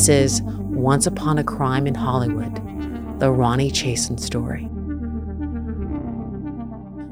[0.00, 2.54] This is Once Upon a Crime in Hollywood,
[3.20, 4.66] the Ronni Chasen story.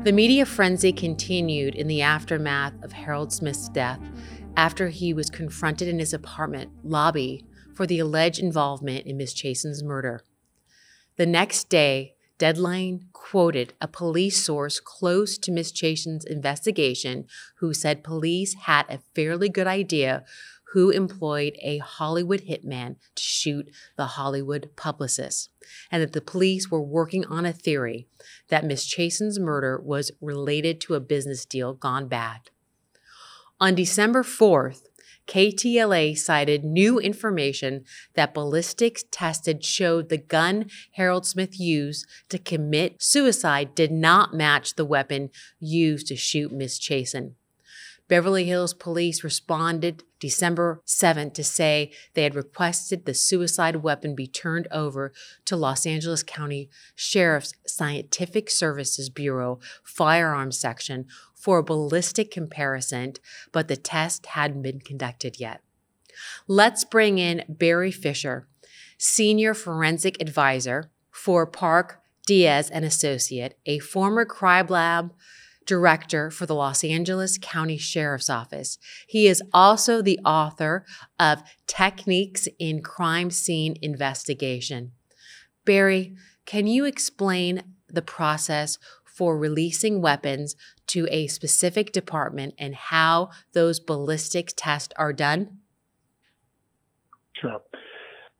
[0.04, 4.00] The media frenzy continued in the aftermath of Harold Smith's death
[4.56, 7.44] after he was confronted in his apartment lobby
[7.74, 10.22] for the alleged involvement in Miss Chasen's murder.
[11.16, 17.26] The next day, Deadline quoted a police source close to Miss Chasen's investigation
[17.56, 20.24] who said police had a fairly good idea
[20.72, 25.50] who employed a Hollywood hitman to shoot the Hollywood publicist,
[25.90, 28.06] and that the police were working on a theory
[28.48, 32.50] that Miss Chasen's murder was related to a business deal gone bad.
[33.60, 34.82] On December 4th,
[35.26, 43.02] KTLA cited new information that ballistics tested showed the gun Harold Smith used to commit
[43.02, 45.28] suicide did not match the weapon
[45.60, 47.34] used to shoot Miss Chasen.
[48.08, 54.26] Beverly Hills police responded December 7th to say they had requested the suicide weapon be
[54.26, 55.12] turned over
[55.44, 63.12] to Los Angeles County Sheriff's Scientific Services Bureau firearms section for a ballistic comparison,
[63.52, 65.60] but the test hadn't been conducted yet.
[66.48, 68.48] Let's bring in Barry Fisher,
[68.96, 75.12] senior forensic advisor for Park Dietz and Associate, a former crime lab
[75.68, 78.78] director for the Los Angeles County Sheriff's Office.
[79.06, 80.84] He is also the author
[81.20, 84.92] of Techniques in Crime Scene Investigation.
[85.66, 93.28] Barry, can you explain the process for releasing weapons to a specific department and how
[93.52, 95.58] those ballistic tests are done?
[97.38, 97.60] Sure.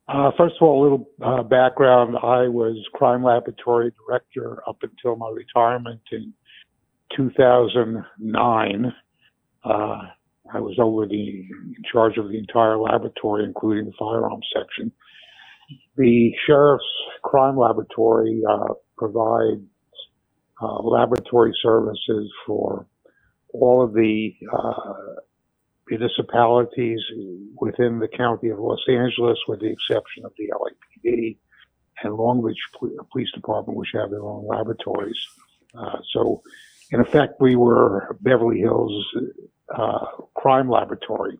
[0.07, 2.15] Uh, first of all, a little uh, background.
[2.23, 6.33] I was crime laboratory director up until my retirement in
[7.15, 8.93] 2009.
[9.63, 10.01] Uh,
[10.51, 14.91] I was over the in charge of the entire laboratory, including the firearms section.
[15.97, 16.83] The sheriff's
[17.23, 19.61] crime laboratory uh, provides
[20.61, 22.87] uh, laboratory services for
[23.53, 24.93] all of the uh,
[25.89, 26.99] municipalities
[27.59, 31.37] within the county of Los Angeles, with the exception of the LAPD
[32.03, 32.57] and Long Beach
[33.11, 35.19] Police Department, which have their own laboratories.
[35.77, 36.41] Uh, so
[36.91, 39.05] in effect, we were Beverly Hills
[39.73, 41.39] uh, crime laboratory.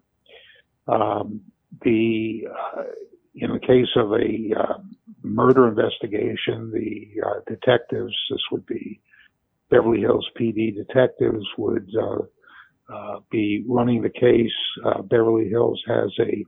[0.88, 1.42] Um,
[1.82, 2.84] the uh,
[3.36, 4.78] in the case of a uh,
[5.24, 9.00] murder investigation, the uh, detectives, this would be
[9.70, 14.52] Beverly Hills PD detectives, would uh, uh, be running the case.
[15.06, 16.44] Beverly Hills has a,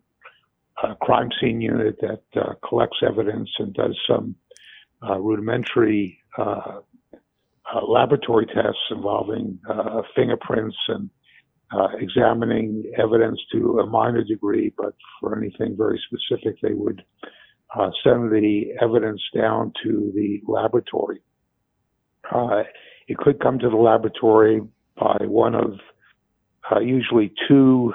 [0.87, 4.35] a, crime scene unit that collects evidence and does some
[5.01, 6.79] rudimentary uh,
[7.91, 11.09] laboratory tests involving uh, fingerprints and
[11.73, 17.01] uh, examining evidence to a minor degree, but for anything very specific, they would
[17.77, 21.21] uh, send the evidence down to the laboratory.
[22.33, 22.63] Uh,
[23.07, 24.61] it could come to the laboratory
[24.97, 25.73] by one of
[26.81, 27.93] usually two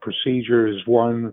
[0.00, 0.82] procedures.
[0.86, 1.32] One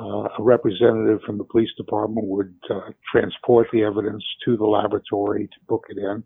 [0.00, 5.46] uh, a representative from the police department would uh, transport the evidence to the laboratory
[5.46, 6.22] to book it in,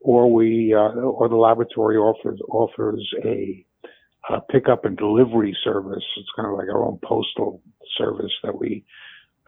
[0.00, 3.64] or we, uh, or the laboratory offers offers a,
[4.30, 6.04] a pickup and delivery service.
[6.16, 7.62] It's kind of like our own postal
[7.96, 8.84] service that we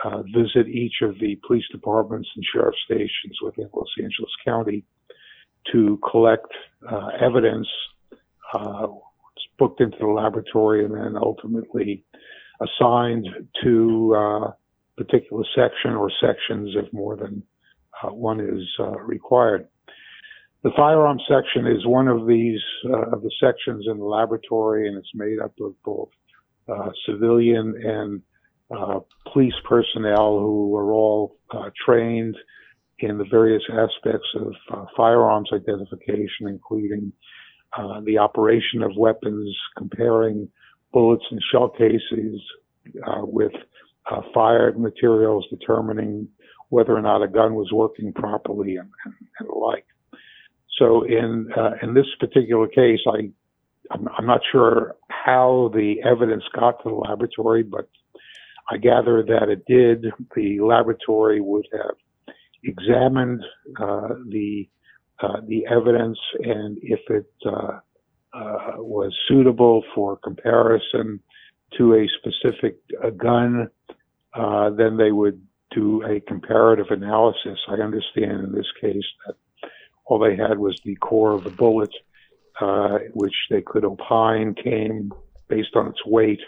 [0.05, 4.85] uh, visit each of the police departments and sheriff stations within Los Angeles County
[5.73, 6.51] to collect
[6.91, 7.69] uh, evidence.
[8.55, 8.87] Uh,
[9.37, 12.05] it's booked into the laboratory and then ultimately
[12.61, 13.27] assigned
[13.63, 14.53] to a uh,
[14.97, 17.43] particular section or sections if more than
[18.03, 18.67] uh, one is
[19.05, 19.67] required.
[20.63, 24.99] The firearm section is one of these uh, of the sections in the laboratory, and
[24.99, 26.11] it's made up of both
[26.69, 28.23] uh, civilian and
[28.71, 29.01] uh,
[29.33, 31.37] police personnel who are all
[31.85, 32.37] trained
[32.99, 37.13] in the various aspects of firearms identification, including
[38.05, 40.49] the operation of weapons, comparing
[40.93, 42.41] bullets and shell cases
[43.07, 43.53] uh, with
[44.11, 46.29] uh, fired materials, determining
[46.69, 49.87] whether or not a gun was working properly and, and, and the like.
[50.81, 53.31] So in uh, in this particular case, I
[53.93, 57.89] I'm, I'm, not sure how the evidence got to the laboratory, but
[58.71, 60.07] I gather that it did.
[60.35, 61.97] The laboratory would have
[62.65, 63.43] examined
[63.79, 64.69] uh, the
[65.21, 67.81] uh, the evidence, and if it uh,
[68.33, 71.21] uh, was suitable for comparison
[71.77, 73.69] to a specific uh, gun,
[74.79, 75.43] then they would
[75.73, 77.59] do a comparative analysis.
[77.69, 79.35] I understand in this case that
[80.11, 81.95] all they had was the core of the bullet,
[82.61, 85.13] uh, which they could opine came
[85.49, 86.41] based on its weight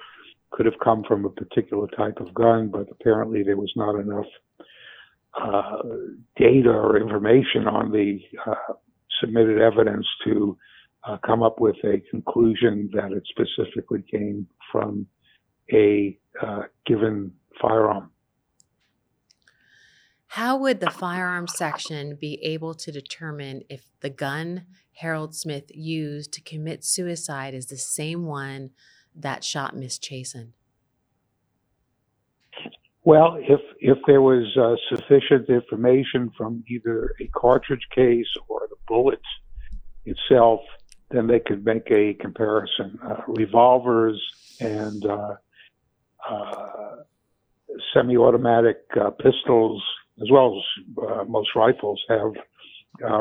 [0.52, 4.26] could have come from a particular type of gun, but apparently there was not enough
[5.40, 5.78] uh,
[6.36, 8.74] data or information on the uh,
[9.20, 10.56] submitted evidence to
[11.04, 15.06] uh, come up with a conclusion that it specifically came from
[15.72, 18.10] a uh, given firearm.
[20.32, 24.64] How would the firearms section be able to determine if the gun
[24.94, 28.70] Harold Smith used to commit suicide is the same one
[29.14, 30.52] that shot Miss Chasen?
[33.04, 38.76] Well, if if there was uh, sufficient information from either a cartridge case or the
[38.88, 39.20] bullet
[40.06, 40.60] itself,
[41.10, 42.98] then they could make a comparison.
[43.04, 44.18] Uh, revolvers
[44.60, 45.34] and uh,
[46.26, 46.96] uh
[47.92, 49.82] semi-automatic uh, pistols,
[50.20, 52.32] as well as uh, most rifles, have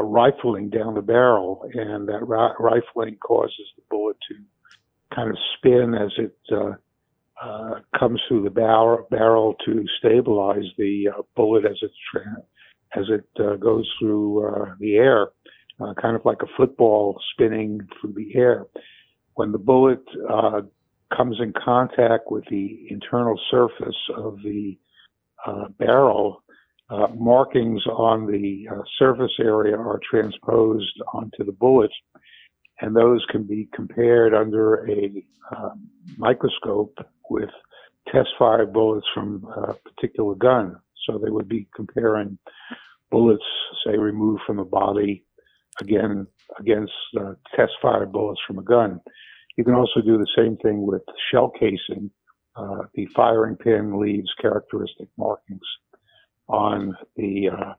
[0.04, 2.26] rifling down the barrel, and that
[2.60, 4.36] rifling causes the bullet to
[5.16, 6.36] kind of spin as it
[7.42, 12.44] uh, comes through the barrel, barrel to stabilize the uh, bullet as it tra-
[12.96, 15.30] as it uh, goes through uh, the air,
[15.80, 18.66] uh, kind of like a football spinning through the air.
[19.36, 20.04] When the bullet
[21.16, 24.78] comes in contact with the internal surface of the
[25.80, 26.41] barrel,
[27.16, 28.68] markings on the
[29.00, 31.92] surface area are transposed onto the bullet
[32.82, 35.24] and those can be compared under a
[35.56, 36.98] um, microscope
[37.30, 37.50] with
[38.12, 40.76] test fire bullets from a particular gun.
[41.06, 42.38] So they would be comparing
[43.10, 43.44] bullets,
[43.86, 45.24] say, removed from a body,
[45.80, 46.28] again
[46.60, 49.00] against uh, test fire bullets from a gun.
[49.58, 51.02] You can also do the same thing with
[51.32, 52.12] shell casing.
[52.56, 55.62] Uh, the firing pin leaves characteristic markings
[56.52, 57.74] on the uh,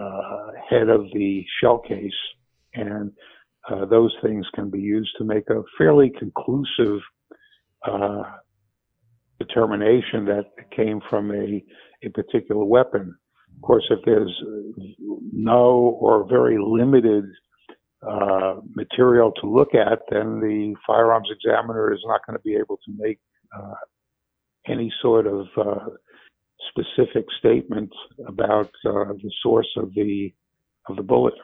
[0.00, 2.12] uh head of the shell case,
[2.74, 3.12] and
[3.70, 7.00] uh, those things can be used to make a fairly conclusive
[9.38, 10.44] determination that
[10.76, 11.64] came from a,
[12.04, 13.16] a particular weapon.
[13.56, 14.32] Of course, if there's
[15.32, 17.24] no or very limited
[18.06, 22.78] uh, material to look at, then the firearms examiner is not going to be able
[22.78, 23.18] to make
[23.58, 23.74] uh,
[24.66, 25.86] any sort of uh,
[26.68, 27.90] specific statement
[28.26, 30.32] about uh, the source of the
[30.88, 31.34] of the bullet.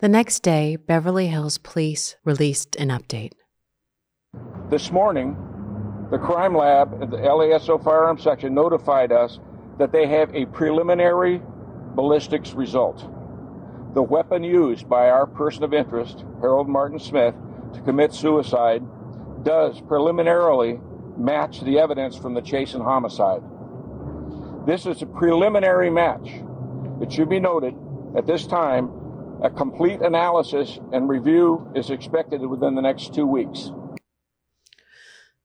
[0.00, 3.32] The next day, Beverly Hills police released an update.
[4.68, 5.36] This morning,
[6.10, 9.38] the crime lab at the LASO firearms section notified us
[9.78, 11.40] that they have a preliminary
[11.94, 13.08] ballistics result.
[13.94, 17.34] The weapon used by our person of interest, Harold Martin Smith,
[17.74, 18.82] to commit suicide
[19.42, 20.80] does preliminarily
[21.16, 23.42] match the evidence from the Chasen homicide.
[24.66, 26.30] This is a preliminary match.
[27.00, 27.74] It should be noted
[28.16, 28.90] at this time
[29.42, 33.72] a complete analysis and review is expected within the next two weeks.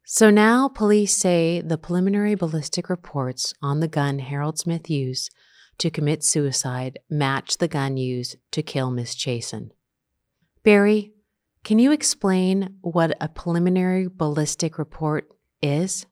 [0.06, 5.34] So now police say the preliminary ballistic reports on the gun Harold Smith used
[5.80, 9.72] to commit suicide match the gun used to kill Miss Chasen.
[10.64, 11.12] Barry,
[11.64, 15.28] can you explain what a preliminary ballistic report
[15.68, 16.06] is?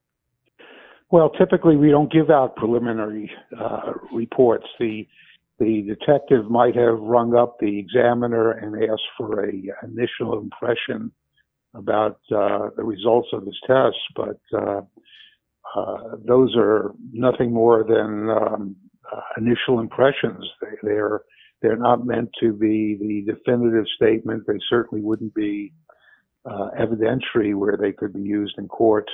[1.11, 4.65] Well, typically we don't give out preliminary uh, reports.
[4.79, 5.07] The
[5.57, 11.13] the detective might have rung up the examiner and asked for a initial impression
[11.73, 14.81] about uh, the results of his tests, but uh,
[15.75, 18.75] uh, those are nothing more than um,
[19.11, 20.45] uh, initial impressions.
[20.61, 21.21] They, they're
[21.61, 24.43] they're not meant to be the definitive statement.
[24.45, 25.73] They certainly wouldn't be
[26.45, 29.09] uh, evidentiary where they could be used in court,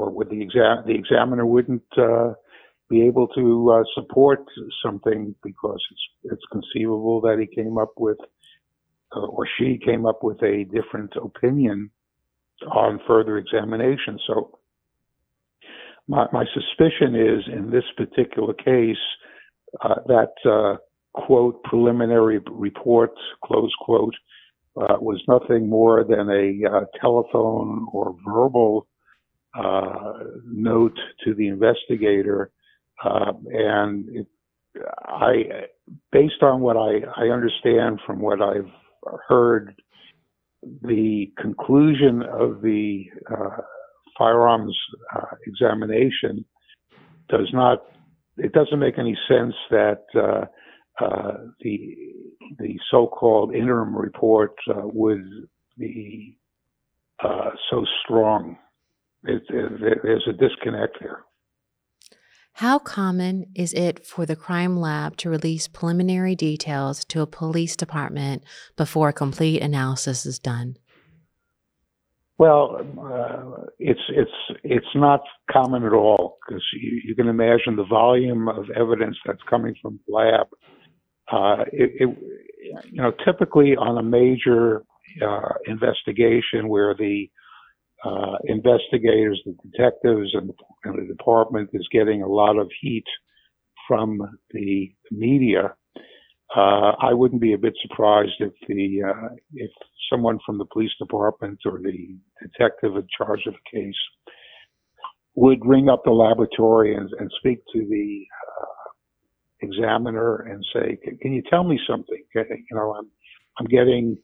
[0.00, 2.32] or would the exam the examiner wouldn't uh,
[2.88, 4.44] be able to uh, support
[4.82, 8.18] something because it's it's conceivable that he came up with
[9.14, 11.90] uh, or she came up with a different opinion
[12.72, 14.18] on further examination.
[14.26, 14.58] So
[16.08, 19.04] my, my suspicion is in this particular case
[19.82, 20.76] uh, that uh,
[21.14, 23.12] quote preliminary report
[23.44, 24.14] close quote
[24.76, 28.86] uh, was nothing more than a telephone or verbal
[29.54, 32.50] note to the investigator
[33.02, 34.26] uh, and it,
[35.04, 35.66] I,
[36.12, 38.70] based on what I, I understand from what I've
[39.26, 39.74] heard,
[40.82, 43.62] the conclusion of the uh,
[44.18, 44.76] firearms
[45.16, 46.44] uh, examination
[47.28, 47.84] does not.
[48.36, 50.44] It doesn't make any sense that uh,
[51.02, 51.96] uh the
[52.58, 55.24] the so-called interim report uh, would
[55.78, 56.36] be
[57.24, 58.56] uh, so strong.
[59.24, 61.24] It, it, there's a disconnect there.
[62.54, 67.76] How common is it for the crime lab to release preliminary details to a police
[67.76, 68.42] department
[68.76, 70.76] before a complete analysis is done?
[72.36, 77.84] Well, uh, it's it's it's not common at all because you, you, can imagine the
[77.84, 80.46] volume of evidence that's coming from the lab.
[81.30, 82.18] Uh, it, it,
[82.90, 84.82] you know, typically on a major
[85.20, 87.30] uh, investigation where the
[88.04, 90.54] uh, investigators, the detectives, and the,
[90.84, 93.04] and the, department is getting a lot of heat
[93.86, 94.18] from
[94.52, 95.74] the media.
[96.56, 99.70] Uh, I wouldn't be a bit surprised if the uh, if
[100.10, 103.94] someone from the police department or the detective in charge of the case
[105.34, 108.26] would ring up the laboratory and, and speak to the
[108.60, 112.22] uh, examiner and say, can, "Can you tell me something?
[112.34, 113.08] You know, I'm
[113.58, 114.16] I'm getting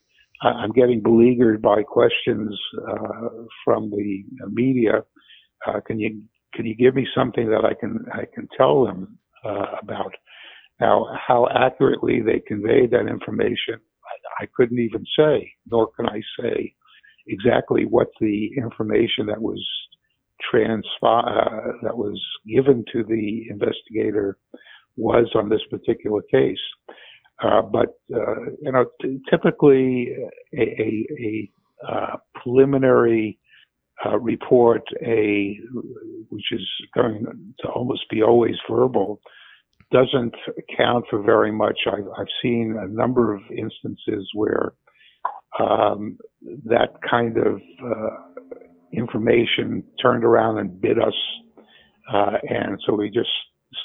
[0.43, 3.29] I'm getting beleaguered by questions uh,
[3.65, 5.05] from the media.
[5.67, 6.23] Uh, can you
[6.55, 10.13] can you give me something that I can I can tell them uh, about?
[10.81, 13.77] Now, how accurately they conveyed that information,
[14.41, 16.75] I, I couldn't even say, nor can I say
[17.27, 19.65] exactly what the information that was
[20.51, 24.39] transfer uh, that was given to the investigator
[24.97, 26.59] was on this particular case.
[27.43, 30.09] Uh, but uh, you know, t- typically
[30.55, 31.53] a, a, a
[31.87, 33.39] uh, preliminary
[34.05, 35.59] uh, report, a
[36.31, 37.25] which is going
[37.61, 39.21] to almost be always verbal,
[39.93, 40.35] doesn't
[40.77, 41.79] count for very much.
[41.87, 44.73] I've, I've seen a number of instances where
[45.61, 46.19] um,
[46.65, 48.43] that kind of uh,
[48.93, 51.15] information turned around and bit us,
[52.13, 53.31] uh, and so we just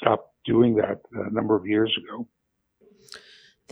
[0.00, 2.26] stopped doing that a number of years ago.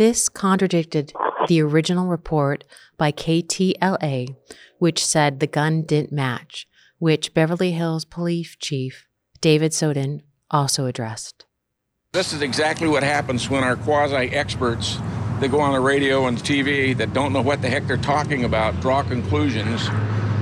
[0.01, 1.13] This contradicted
[1.47, 2.65] the original report
[2.97, 4.35] by KTLA,
[4.79, 6.67] which said the gun didn't match,
[6.99, 9.07] which Beverly Hills Police Chief
[9.43, 11.45] David Snowden also addressed.
[12.13, 14.97] This is exactly what happens when our quasi experts
[15.41, 18.45] that go on the radio and TV that don't know what the heck they're talking
[18.45, 19.87] about draw conclusions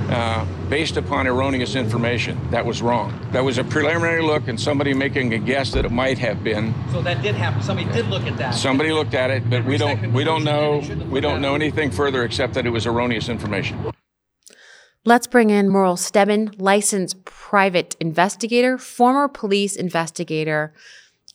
[0.08, 2.38] uh, based upon erroneous information.
[2.50, 3.12] That was wrong.
[3.32, 6.74] That was a preliminary look and somebody making a guess that it might have been.
[6.92, 7.62] So that did happen.
[7.62, 8.54] Somebody did look at that.
[8.54, 12.24] Somebody looked at it, but we don't we don't know we don't know anything further
[12.24, 13.92] except that it was erroneous information.
[15.04, 20.74] Let's bring in Myrl Stebens, licensed private investigator, former police investigator,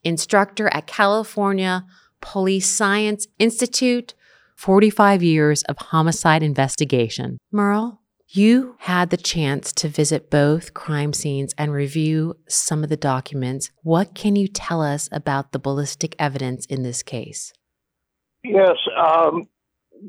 [0.03, 1.86] instructor at California
[2.22, 4.13] Police Science Institute,
[4.56, 7.38] 45 years of homicide investigation.
[7.53, 7.98] Myrl,
[8.35, 13.69] you had the chance to visit both crime scenes and review some of the documents.
[13.83, 17.53] What can you tell us about the ballistic evidence in this case?
[18.43, 18.77] Yes.
[18.97, 19.47] Um,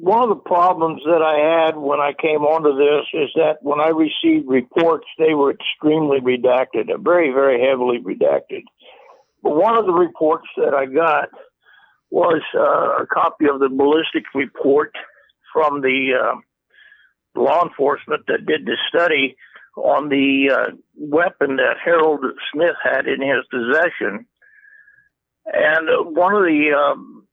[0.01, 3.81] one of the problems that I had when I came onto this is that when
[3.81, 8.63] I received reports, they were extremely redacted, very, very heavily redacted.
[9.43, 11.29] But one of the reports that I got
[12.11, 14.93] was uh, a copy of the ballistic report
[15.53, 16.37] from the uh,
[17.35, 19.37] law enforcement that did the study
[19.77, 24.27] on the uh, weapon that Harold Smith had in his possession.
[25.47, 27.27] And one of the um,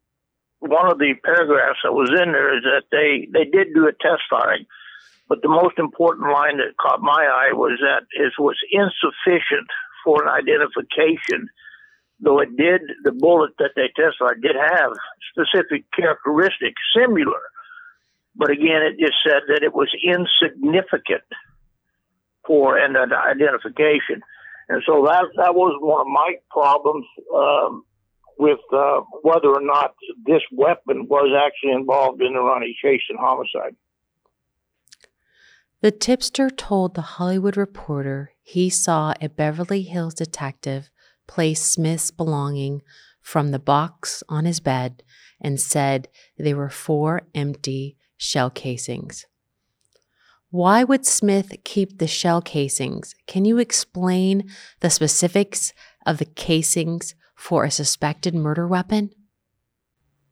[0.59, 3.93] one of the paragraphs that was in there is that they they did do a
[3.93, 4.65] test firing,
[5.29, 9.69] but the most important line that caught my eye was that it was insufficient
[10.03, 11.49] for an identification
[12.21, 14.93] though it did, the bullet that they tested did have
[15.33, 17.41] specific characteristics similar.
[18.35, 21.23] But again, it just said that it was insignificant
[22.45, 24.21] for an identification.
[24.69, 27.83] And so that, that was one of my problems um,
[28.37, 29.93] with uh, whether or not
[30.25, 33.75] this weapon was actually involved in the Ronni Chasen homicide.
[35.81, 40.89] The tipster told the Hollywood Reporter he saw a Beverly Hills detective
[41.27, 42.81] place Smith's belonging
[43.21, 45.03] from the box on his bed
[45.39, 46.07] and said
[46.37, 49.25] they were four empty shell casings.
[50.51, 53.15] Why would Smith keep the shell casings?
[53.25, 54.49] Can you explain
[54.81, 55.73] the specifics
[56.05, 59.09] of the casings for a suspected murder weapon?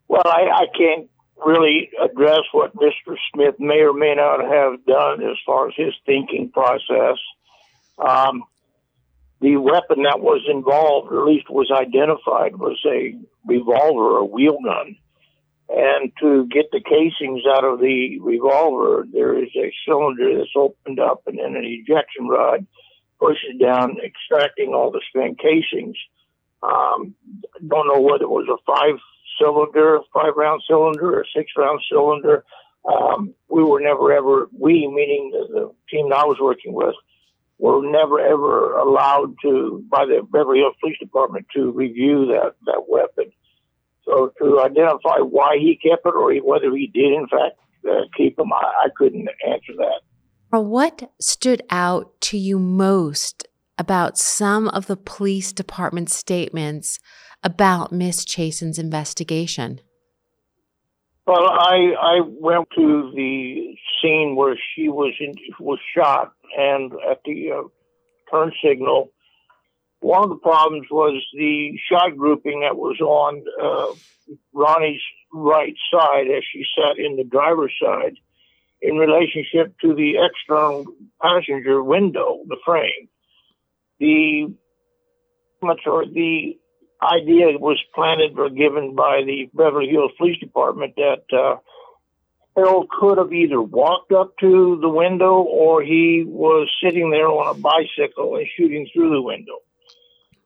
[0.07, 1.09] Well, I, I can't
[1.43, 3.15] really address what Mr.
[3.33, 7.17] Smith may or may not have done as far as his thinking process.
[7.97, 8.43] Um,
[9.41, 13.15] the weapon that was involved, or at least was identified, was a
[13.47, 14.97] revolver, a wheel gun.
[15.69, 20.99] And to get the casings out of the revolver, there is a cylinder that's opened
[20.99, 22.65] up and then an ejection rod
[23.19, 25.95] pushes down, extracting all the spent casings.
[26.63, 27.13] Um,
[27.65, 28.99] don't know whether it was a five
[29.39, 32.43] cylinder, five round cylinder, or six round cylinder.
[32.85, 36.95] Um, we were never ever, we meaning the, the team I was working with,
[37.59, 42.85] were never ever allowed to by the Beverly Hills Police Department to review that that
[42.87, 43.31] weapon.
[44.09, 48.37] So to identify why he kept it or whether he did in fact uh, keep
[48.37, 50.01] them, I, I couldn't answer that.
[50.51, 53.47] What stood out to you most
[53.77, 56.99] about some of the police department statements
[57.43, 59.79] about Miss Chasen's investigation?
[61.27, 67.19] Well, I I went to the scene where she was in, was shot, and at
[67.23, 67.67] the uh,
[68.31, 69.11] turn signal,
[70.01, 73.93] one of the problems was the shot grouping that was on uh,
[74.53, 75.01] Ronni's
[75.33, 78.15] right side as she sat in the driver's side
[78.81, 80.85] in relationship to the external
[81.21, 83.09] passenger window, the frame.
[83.99, 84.53] The
[85.61, 86.57] or the
[87.01, 91.57] idea was planted or given by the Beverly Hills Police Department that uh,
[92.55, 97.55] Harold could have either walked up to the window or he was sitting there on
[97.55, 99.59] a bicycle and shooting through the window.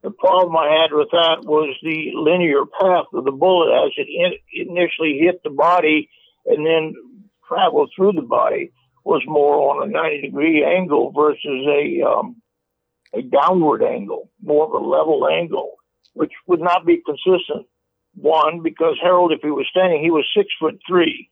[0.04, 4.06] The problem I had with that was the linear path of the bullet as it
[4.06, 6.10] in- initially hit the body
[6.44, 6.92] and then
[7.48, 8.70] traveled through the body
[9.02, 12.36] was more on a 90 degree angle versus a um,
[13.14, 15.76] a downward angle, more of a level angle,
[16.12, 17.66] which would not be consistent.
[18.14, 21.30] One, because Harold, if he was standing, he was six foot three.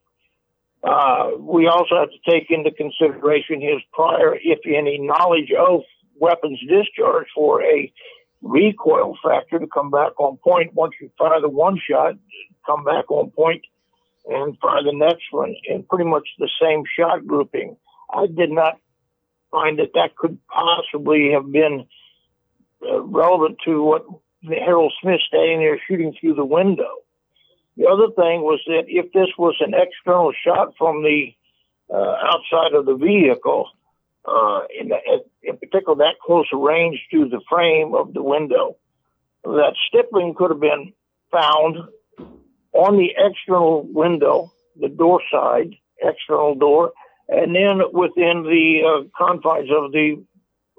[0.82, 5.82] Uh, we also have to take into consideration his prior, if any, knowledge of
[6.18, 7.92] weapons discharge for a
[8.42, 10.74] recoil factor to come back on point.
[10.74, 12.14] Once you fire the one shot,
[12.66, 13.64] come back on point
[14.26, 17.76] and fire the next one in pretty much the same shot grouping.
[18.12, 18.78] I did not
[19.50, 21.86] find that that could possibly have been
[22.88, 24.04] uh, relevant to what
[24.44, 27.02] Harold Smith standing there shooting through the window.
[27.76, 31.34] The other thing was that if this was an external shot from the
[31.92, 33.68] uh, outside of the vehicle,
[34.24, 34.96] uh, in, the,
[35.42, 38.76] in particular that close range to the frame of the window.
[39.44, 40.92] That stippling could have been
[41.30, 41.76] found
[42.72, 46.92] on the external window, the door side, external door,
[47.28, 50.22] and then within the uh, confines of the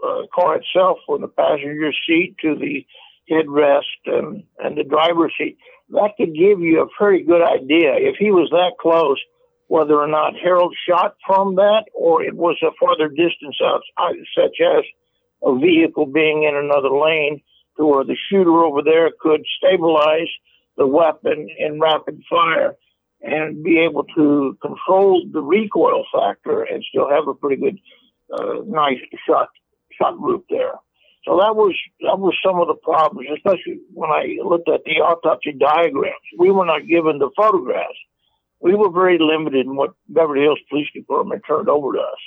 [0.05, 2.85] uh, car itself, from the passenger seat to the
[3.29, 5.57] headrest and, and the driver's seat.
[5.89, 7.93] That could give you a pretty good idea.
[7.95, 9.21] If he was that close,
[9.67, 13.81] whether or not Harold shot from that or it was a farther distance out,
[14.37, 14.83] such as
[15.43, 17.41] a vehicle being in another lane
[17.77, 20.29] to where the shooter over there could stabilize
[20.77, 22.75] the weapon in rapid fire
[23.21, 27.79] and be able to control the recoil factor and still have a pretty good,
[28.33, 29.49] uh, nice shot
[29.97, 30.73] shot group there.
[31.25, 34.99] So that was that was some of the problems, especially when I looked at the
[34.99, 36.27] autopsy diagrams.
[36.37, 37.97] We were not given the photographs
[38.63, 42.19] we were very limited in what Beverly Hills Police Department turned over to us.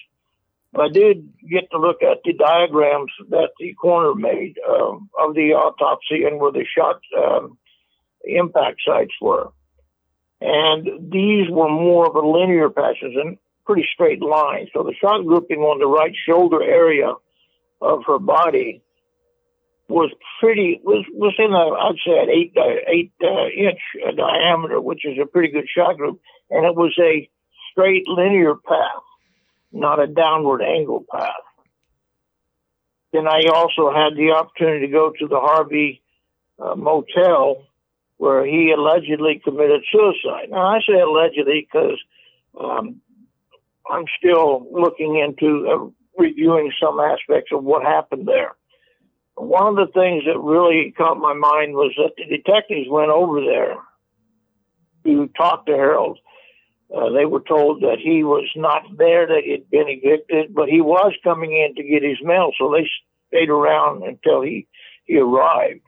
[0.79, 5.55] I did get to look at the diagrams that the coroner made um, of the
[5.55, 7.57] autopsy and where the shot um,
[8.25, 9.49] impact sites were.
[10.43, 14.69] And these were more of a linear passage and pretty straight line.
[14.75, 17.15] So the shot grouping on the right shoulder area
[17.81, 18.83] of her body
[19.89, 24.81] was pretty was was in a I'd say an eight uh, eight uh, inch diameter,
[24.81, 26.21] which is a pretty good shot group,
[26.51, 27.29] and it was a
[27.71, 29.03] straight linear path,
[29.73, 31.31] not a downward angle path.
[33.13, 36.03] Then I also had the opportunity to go to the Harvey
[36.59, 37.63] uh, Motel,
[38.17, 40.51] where he allegedly committed suicide.
[40.51, 41.99] Now I say allegedly because
[42.61, 43.01] um,
[43.89, 48.57] I'm still looking into uh, reviewing some aspects of what happened there
[49.37, 53.41] one of the things that really caught my mind was that the detectives went over
[53.41, 53.77] there
[55.05, 56.19] to talk to Harold.
[56.95, 60.81] Uh, they were told that he was not there, that he'd been evicted, but he
[60.81, 62.89] was coming in to get his mail, so they
[63.29, 64.67] stayed around until he,
[65.05, 65.81] he arrived.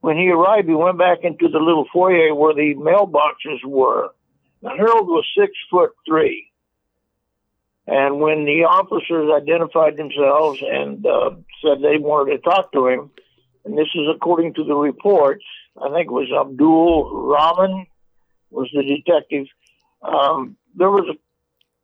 [0.00, 4.10] When he arrived, he went back into the little foyer where the mailboxes were.
[4.62, 6.50] Now, Harold was six foot three.
[7.86, 11.30] And when the officers identified themselves and uh,
[11.62, 13.10] said they wanted to talk to him,
[13.64, 15.44] and this is according to the reports,
[15.80, 17.86] I think it was Abdul Rahman
[18.50, 19.46] was the detective.
[20.02, 21.16] Um, there was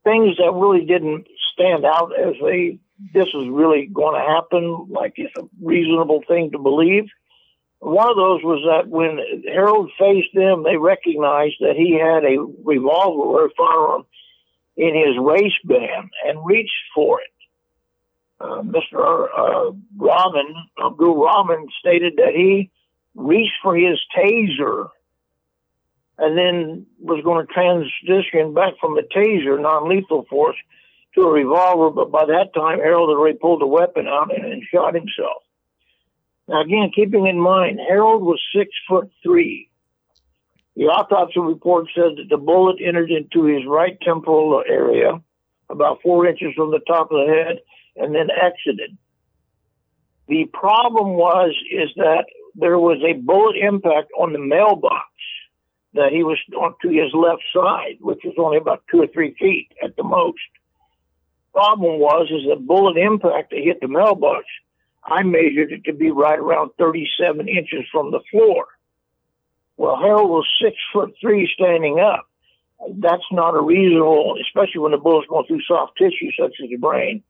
[0.03, 2.79] things that really didn't stand out as they
[3.13, 7.05] this is really going to happen, like it's a reasonable thing to believe.
[7.79, 9.17] One of those was that when
[9.51, 14.05] Harold faced them, they recognized that he had a revolver or firearm
[14.77, 17.33] in his waistband and reached for it.
[18.41, 19.27] Uh, Mr.
[19.37, 22.71] Uh, Rahman, Abdul Rahman, stated that he
[23.13, 24.89] reached for his taser
[26.17, 30.55] and then was going to transition back from the taser, non-lethal force,
[31.15, 31.91] to a revolver.
[31.91, 35.43] But by that time, Harold had already pulled the weapon out and, and shot himself.
[36.47, 39.69] Now, again, keeping in mind, Harold was six foot three.
[40.75, 45.21] The autopsy report says that the bullet entered into his right temporal area,
[45.69, 47.59] about four inches from the top of the head,
[47.95, 48.97] and then exited.
[50.27, 52.25] The problem was is that
[52.55, 55.07] there was a bullet impact on the mailbox
[55.93, 59.35] that he was on to his left side, which was only about two or three
[59.39, 60.39] feet at the most.
[61.53, 64.45] Problem was is the bullet impact that hit the mailbox.
[65.03, 68.67] I measured it to be right around 37 inches from the floor.
[69.75, 72.27] Well, Harold was six foot three standing up.
[72.97, 76.77] That's not a reasonable, especially when the bullet's going through soft tissue such as the
[76.77, 77.23] brain,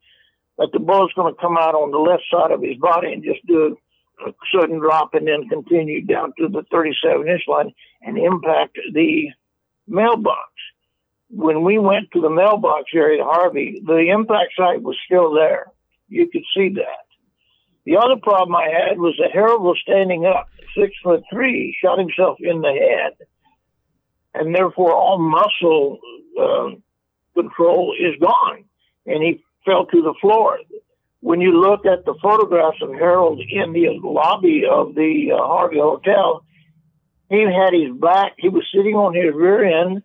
[0.58, 3.24] that the bullet's going to come out on the left side of his body and
[3.24, 3.78] just do
[4.26, 9.30] a sudden drop and then continue down to the 37 inch line and impact the
[9.88, 10.52] mailbox.
[11.30, 15.68] When we went to the mailbox area, Harvey, the impact site was still there.
[16.10, 17.06] You could see that.
[17.86, 21.98] The other problem I had was that Harold was standing up, six foot three, shot
[21.98, 23.28] himself in the head,
[24.34, 26.00] and therefore all muscle
[26.40, 26.70] uh,
[27.34, 28.66] control is gone,
[29.08, 30.60] and he fell to the floor.
[31.22, 35.78] When you look at the photographs of Harold in the lobby of the uh, Harvey
[35.78, 36.44] Hotel,
[37.30, 40.04] he had his back, he was sitting on his rear end,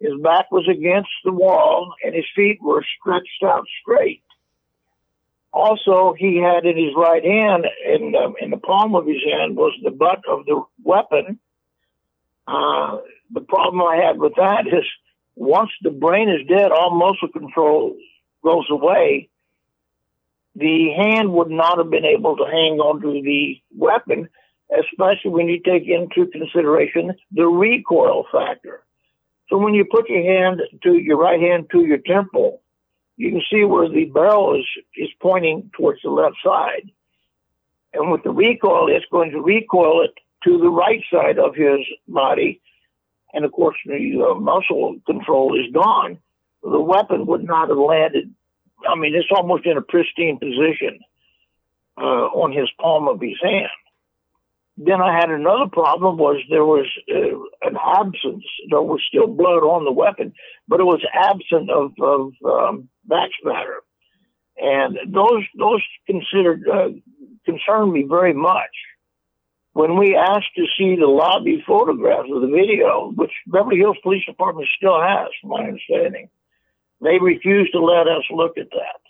[0.00, 4.22] his back was against the wall, and his feet were stretched out straight.
[5.52, 9.56] Also, he had in his right hand, in the, in the palm of his hand,
[9.56, 11.38] was the butt of the weapon.
[12.46, 12.98] Uh,
[13.32, 14.84] the problem I had with that is
[15.34, 17.96] once the brain is dead, all muscle control
[18.42, 19.28] goes away.
[20.54, 24.28] The hand would not have been able to hang onto the weapon,
[24.70, 28.82] especially when you take into consideration the recoil factor.
[29.48, 32.62] So when you put your hand to your right hand to your temple,
[33.16, 36.90] you can see where the barrel is, is pointing towards the left side.
[37.92, 41.80] And with the recoil, it's going to recoil it to the right side of his
[42.08, 42.60] body.
[43.34, 46.18] And of course, the uh, muscle control is gone.
[46.62, 48.34] The weapon would not have landed.
[48.88, 51.00] I mean, it's almost in a pristine position
[51.98, 53.68] uh, on his palm of his hand.
[54.76, 58.44] Then I had another problem was there was uh, an absence.
[58.70, 60.32] There was still blood on the weapon,
[60.66, 63.80] but it was absent of, of um, back spatter.
[64.56, 66.88] And those, those considered, uh,
[67.44, 68.70] concerned me very much.
[69.74, 74.24] When we asked to see the lobby photographs of the video, which Beverly Hills Police
[74.26, 76.28] Department still has, from my understanding,
[77.02, 79.00] they refused to let us look at that.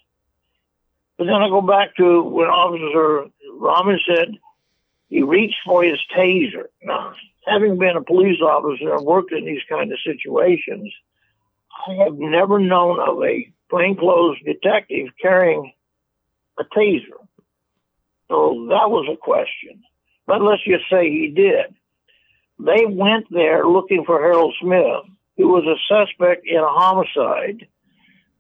[1.19, 4.39] But then I go back to when Officer Rahman said
[5.09, 6.65] he reached for his taser.
[6.83, 7.13] Now,
[7.47, 10.93] having been a police officer and worked in these kind of situations,
[11.87, 15.73] I have never known of a plainclothes detective carrying
[16.59, 17.21] a taser.
[18.29, 19.83] So that was a question.
[20.27, 21.75] But let's just say he did.
[22.59, 25.05] They went there looking for Harold Smith,
[25.37, 27.67] who was a suspect in a homicide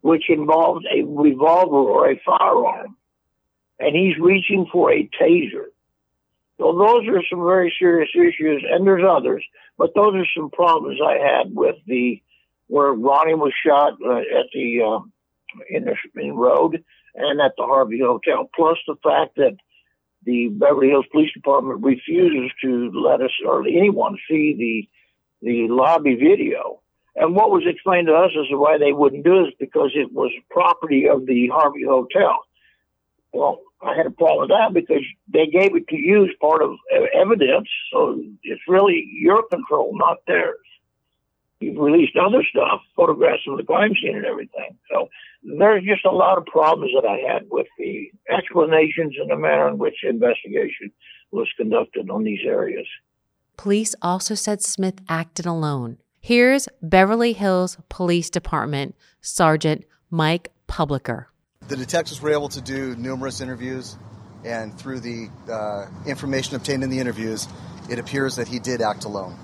[0.02, 2.96] which involved a revolver or a firearm.
[3.80, 5.66] And he's reaching for a taser.
[6.58, 9.44] So those are some very serious issues, and there's others,
[9.78, 12.22] but those are some problems I had with the
[12.68, 15.00] where Ronni was shot uh, at the uh,
[15.68, 16.84] in the Spring Road
[17.14, 19.56] and at the Harvey Hotel, plus the fact that
[20.24, 24.88] the Beverly Hills Police Department refuses to let us or anyone see the
[25.46, 26.81] the lobby video.
[27.14, 30.12] And what was explained to us as to why they wouldn't do is because it
[30.12, 32.38] was property of the Harvey Hotel.
[33.32, 36.62] Well, I had a problem with that because they gave it to you as part
[36.62, 36.76] of
[37.14, 40.58] evidence, so it's really your control, not theirs
[41.62, 44.76] you've released other stuff, photographs of the crime scene and everything.
[44.90, 45.08] So
[45.42, 49.68] there's just a lot of problems that I had with the explanations and the manner
[49.68, 50.90] in which investigation
[51.30, 52.86] was conducted on these areas.
[53.56, 55.98] Police also said Smith acted alone.
[56.24, 61.24] Here's Beverly Hills Police Department Sergeant Mike Publicker.
[61.66, 63.96] The detectives were able to do numerous interviews,
[64.44, 67.48] and through the uh, information obtained in the interviews,
[67.90, 69.36] it appears that he did act alone.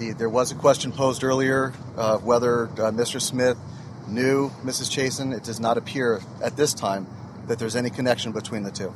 [0.00, 3.20] The, there was a question posed earlier of whether uh, Mr.
[3.20, 3.56] Smith
[4.08, 4.90] knew Mrs.
[4.90, 5.32] Chasen.
[5.32, 7.06] It does not appear at this time
[7.46, 8.92] that there's any connection between the two.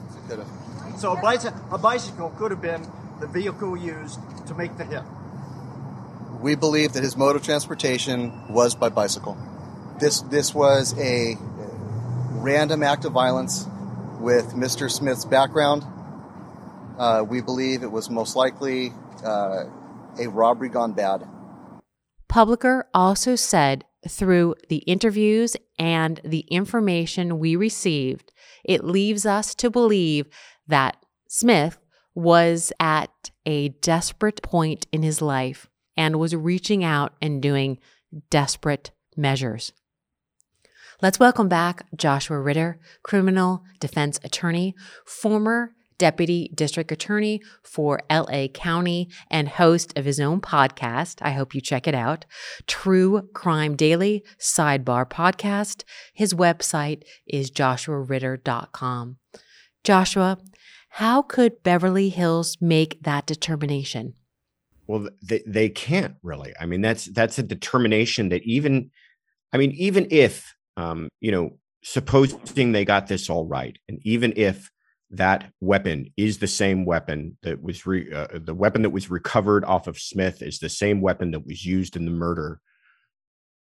[0.99, 2.85] So a, bicycle, a bicycle could have been
[3.21, 5.05] the vehicle used to make the hit.
[6.45, 9.35] We believe that his mode of transportation was by bicycle.
[9.99, 11.39] This this was a
[12.33, 13.67] random act of violence
[14.21, 14.91] with Mr.
[14.91, 15.85] Smith's background.
[16.99, 18.93] Uh, we believe it was most likely
[19.25, 19.65] uh,
[20.21, 21.27] a robbery gone bad.
[22.31, 28.35] Publicker also said through the interviews and the information we received,
[28.67, 30.27] it leaves us to believe
[30.67, 31.79] that Smith
[32.15, 37.79] was at a desperate point in his life and was reaching out and doing
[38.31, 39.73] desperate measures.
[41.03, 49.09] Let's welcome back Joshua Ritter, criminal defense attorney, former deputy district attorney for LA County
[49.31, 51.19] and host of his own podcast.
[51.23, 52.25] I hope you check it out
[52.67, 55.85] True Crime Daily Sidebar Podcast.
[56.13, 59.17] His website is joshuaritter.com.
[59.83, 60.39] Joshua,
[60.91, 64.15] how could Beverly Hills make that determination?
[64.87, 66.53] Well, they, they can't really.
[66.61, 68.91] I mean, that's that's a determination that even,
[69.53, 74.35] I mean, even if, um, you know, supposing they got this all right, and even
[74.37, 74.71] if
[75.11, 79.65] that weapon is the same weapon that was re, uh, the weapon that was recovered
[79.65, 82.61] off of Smith is the same weapon that was used in the murder.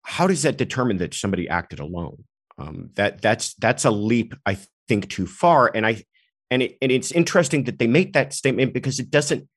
[0.02, 2.24] How does that determine that somebody acted alone?
[2.58, 5.70] Um, that that's that's a leap, I think, too far.
[5.74, 6.04] And I
[6.50, 9.48] and it, and it's interesting that they make that statement because it doesn't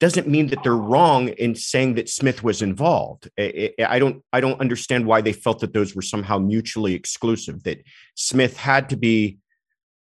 [0.00, 3.28] doesn't mean that they're wrong in saying that Smith was involved.
[3.38, 7.62] I don't I don't understand why they felt that those were somehow mutually exclusive.
[7.64, 7.82] That
[8.14, 9.38] Smith had to be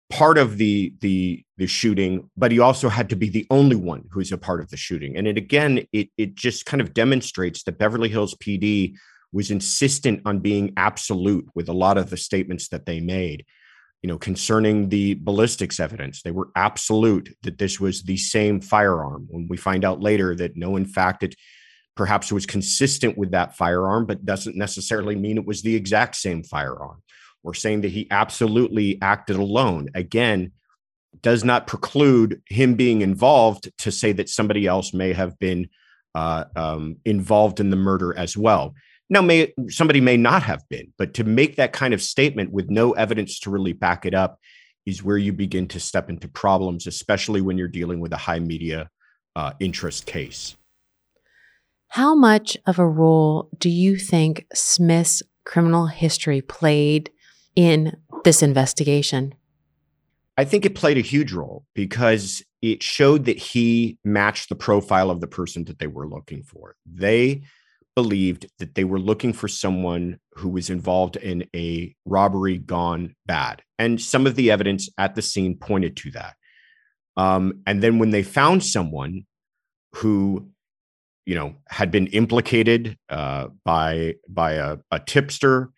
[0.09, 4.05] part of the the the shooting, but he also had to be the only one
[4.11, 5.15] who's a part of the shooting.
[5.15, 8.95] And it again, it it just kind of demonstrates that Beverly Hills PD
[9.31, 13.45] was insistent on being absolute with a lot of the statements that they made.
[14.03, 19.25] You know, concerning the ballistics evidence, they were absolute that this was the same firearm.
[19.29, 21.35] When we find out later that no, in fact, it
[21.95, 26.43] perhaps was consistent with that firearm, but doesn't necessarily mean it was the exact same
[26.43, 27.01] firearm
[27.43, 29.89] or saying that he absolutely acted alone.
[29.95, 30.51] Again,
[31.21, 35.69] does not preclude him being involved to say that somebody else may have been
[36.15, 38.73] uh, um, involved in the murder as well.
[39.13, 42.71] Now, may somebody may not have been, but to make that kind of statement with
[42.71, 44.39] no evidence to really back it up
[44.87, 48.39] is where you begin to step into problems, especially when you're dealing with a high
[48.39, 48.89] media
[49.35, 50.57] uh, interest case.
[51.89, 57.11] How much of a role do you think Smith's criminal history played
[57.55, 59.35] in this investigation?
[60.39, 65.11] I think it played a huge role because it showed that he matched the profile
[65.11, 66.75] of the person that they were looking for.
[66.91, 67.43] They
[67.95, 73.61] believed that they were looking for someone who was involved in a robbery gone bad.
[73.77, 76.35] And some of the evidence at the scene pointed to that.
[77.15, 79.25] Um, and then when they found someone
[79.95, 80.49] who,
[81.25, 85.69] you know, had been implicated uh, by by a, a tipster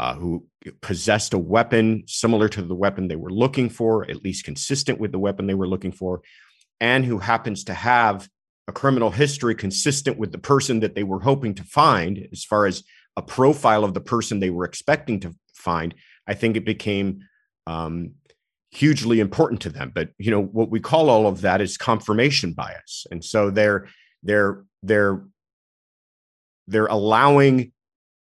[0.00, 0.46] uh, who
[0.80, 5.12] possessed a weapon similar to the weapon they were looking for, at least consistent with
[5.12, 6.22] the weapon they were looking for,
[6.80, 8.28] and who happens to have
[8.68, 12.66] a criminal history consistent with the person that they were hoping to find, as far
[12.66, 12.84] as
[13.16, 15.94] a profile of the person they were expecting to find,
[16.26, 17.20] I think it became
[17.66, 18.12] um,
[18.70, 19.92] hugely important to them.
[19.94, 23.88] But you know what we call all of that is confirmation bias, and so they're
[24.22, 25.24] they're they're
[26.68, 27.72] they're allowing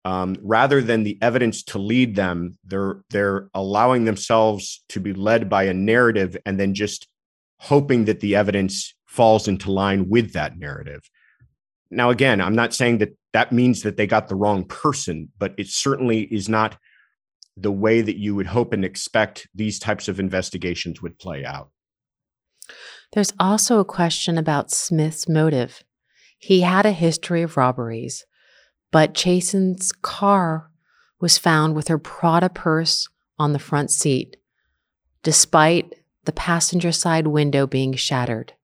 [0.05, 5.49] um, rather than the evidence to lead them, they're they're allowing themselves to be led
[5.49, 7.07] by a narrative and then just
[7.59, 11.03] hoping that the evidence falls into line with that narrative.
[11.91, 15.55] Now, again, I'm not saying that that means that they got the wrong person, but
[15.59, 16.77] it certainly is not
[17.57, 21.71] the way that you would hope and expect these types of investigations would play out.
[23.13, 25.83] There's also a question about Smith's motive.
[26.39, 28.25] He had a history of robberies
[28.91, 30.71] but Chasen's car
[31.21, 34.37] was found with her Prada purse on the front seat,
[35.23, 35.95] despite
[36.25, 38.55] the passenger side window being shattered.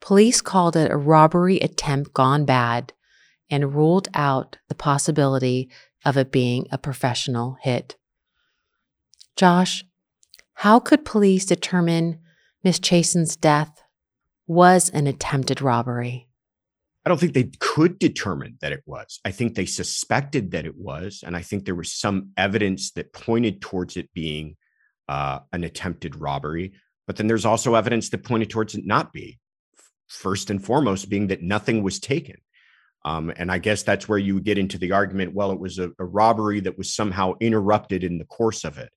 [0.00, 2.92] Police called it a robbery attempt gone bad
[3.50, 5.70] and ruled out the possibility
[6.04, 7.96] of it being a professional hit.
[9.36, 9.84] Josh,
[10.54, 12.18] how could police determine
[12.64, 13.82] Miss Chasen's death
[14.46, 16.28] was an attempted robbery?
[17.04, 19.20] I don't think they could determine that it was.
[19.24, 21.22] I think they suspected that it was.
[21.24, 24.56] And I think there was some evidence that pointed towards it being
[25.08, 26.72] uh, an attempted robbery.
[27.06, 29.36] But then there's also evidence that pointed towards it not being.
[30.08, 32.36] First and foremost, being that nothing was taken.
[33.04, 35.90] Um, and I guess that's where you get into the argument well, it was a,
[35.98, 38.90] a robbery that was somehow interrupted in the course of it.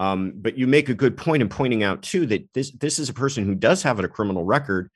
[0.00, 3.08] Um, but you make a good point in pointing out, too, that this, this is
[3.08, 4.90] a person who does have a criminal record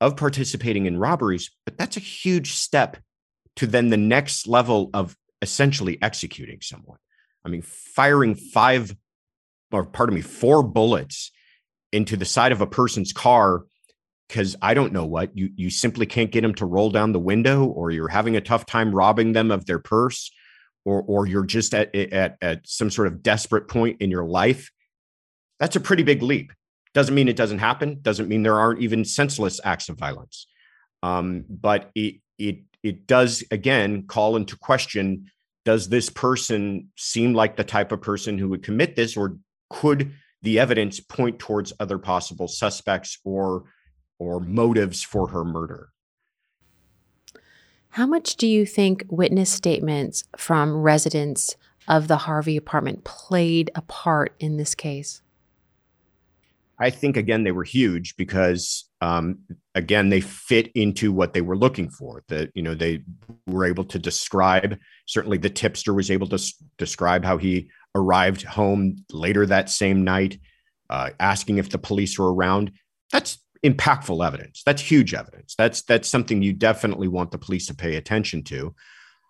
[0.00, 2.96] of participating in robberies, but that's a huge step
[3.56, 6.98] to then the next level of essentially executing someone.
[7.44, 8.94] I mean, firing five,
[9.70, 11.30] or pardon me, four bullets
[11.92, 13.64] into the side of a person's car
[14.28, 17.18] because I don't know what you you simply can't get them to roll down the
[17.18, 20.30] window, or you're having a tough time robbing them of their purse,
[20.84, 24.70] or or you're just at at at some sort of desperate point in your life.
[25.60, 26.52] That's a pretty big leap.
[26.94, 27.98] Doesn't mean it doesn't happen.
[28.02, 30.46] Doesn't mean there aren't even senseless acts of violence.
[31.02, 35.26] Um, but it it it does again call into question
[35.64, 39.36] does this person seem like the type of person who would commit this, or
[39.68, 40.12] could
[40.42, 43.64] the evidence point towards other possible suspects or
[44.18, 45.90] or motives for her murder?
[47.90, 51.56] How much do you think witness statements from residents
[51.88, 55.22] of the Harvey apartment played a part in this case?
[56.78, 59.38] I think again they were huge because um,
[59.74, 62.22] again they fit into what they were looking for.
[62.28, 63.02] That you know they
[63.46, 64.78] were able to describe.
[65.06, 70.04] Certainly, the tipster was able to s- describe how he arrived home later that same
[70.04, 70.38] night,
[70.90, 72.72] uh, asking if the police were around.
[73.10, 74.62] That's impactful evidence.
[74.64, 75.54] That's huge evidence.
[75.56, 78.74] That's that's something you definitely want the police to pay attention to.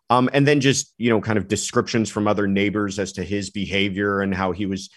[0.09, 3.51] Um, and then just you know kind of descriptions from other neighbors as to his
[3.51, 4.91] behavior and how he was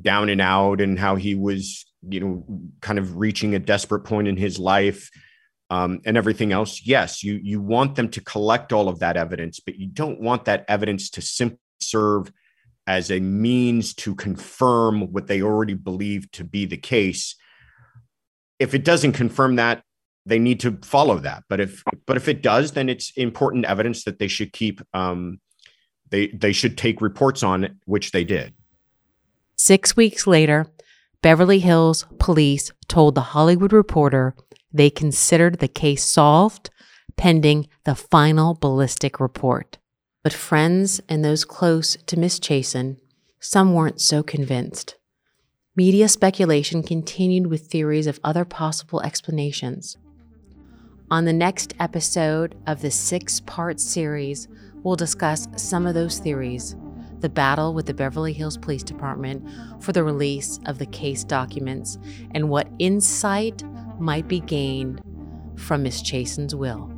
[0.00, 2.44] down and out and how he was you know
[2.80, 5.10] kind of reaching a desperate point in his life
[5.70, 9.60] um, and everything else yes you you want them to collect all of that evidence
[9.60, 12.30] but you don't want that evidence to simply serve
[12.86, 17.34] as a means to confirm what they already believe to be the case
[18.58, 19.82] if it doesn't confirm that
[20.26, 24.04] they need to follow that but if but if it does then it's important evidence
[24.04, 25.40] that they should keep um,
[26.10, 28.54] they they should take reports on it, which they did
[29.60, 30.66] Six weeks later,
[31.20, 34.34] Beverly Hills police told the Hollywood Reporter
[34.72, 36.70] they considered the case solved
[37.16, 39.78] pending the final ballistic report.
[40.22, 42.98] But friends and those close to Miss Chasen,
[43.40, 44.94] some weren't so convinced.
[45.78, 49.96] Media speculation continued with theories of other possible explanations.
[51.08, 54.48] On the next episode of the six part series,
[54.82, 56.74] we'll discuss some of those theories
[57.20, 59.48] the battle with the Beverly Hills Police Department
[59.80, 61.96] for the release of the case documents,
[62.34, 63.62] and what insight
[64.00, 65.00] might be gained
[65.54, 66.92] from Miss Chasen's will.